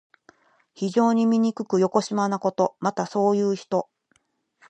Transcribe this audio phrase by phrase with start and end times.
[0.73, 2.75] 非常にみにくくよこしまなこと。
[2.79, 3.87] また、そういう人。